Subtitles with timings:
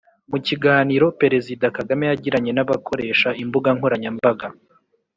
[0.29, 4.47] mu kiganiro perezida kagame yagiranye n’abakoresha imbuga nkoranyambaga